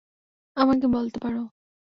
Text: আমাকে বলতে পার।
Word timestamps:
আমাকে 0.57 0.85
বলতে 0.87 1.17
পার। 1.19 1.35